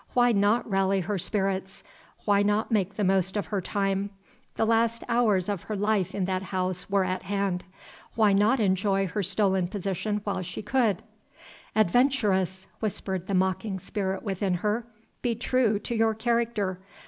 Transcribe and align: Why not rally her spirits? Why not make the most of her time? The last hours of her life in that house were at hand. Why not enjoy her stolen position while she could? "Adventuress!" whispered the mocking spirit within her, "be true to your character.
Why 0.15 0.31
not 0.31 0.67
rally 0.67 1.01
her 1.01 1.19
spirits? 1.19 1.83
Why 2.25 2.41
not 2.41 2.71
make 2.71 2.95
the 2.95 3.03
most 3.03 3.37
of 3.37 3.45
her 3.45 3.61
time? 3.61 4.09
The 4.55 4.65
last 4.65 5.03
hours 5.07 5.47
of 5.47 5.61
her 5.65 5.75
life 5.75 6.15
in 6.15 6.25
that 6.25 6.41
house 6.41 6.89
were 6.89 7.03
at 7.03 7.21
hand. 7.21 7.65
Why 8.15 8.33
not 8.33 8.59
enjoy 8.59 9.05
her 9.05 9.21
stolen 9.21 9.67
position 9.67 10.19
while 10.23 10.41
she 10.41 10.63
could? 10.63 11.03
"Adventuress!" 11.75 12.65
whispered 12.79 13.27
the 13.27 13.35
mocking 13.35 13.77
spirit 13.77 14.23
within 14.23 14.55
her, 14.65 14.87
"be 15.21 15.35
true 15.35 15.77
to 15.77 15.93
your 15.95 16.15
character. 16.15 16.79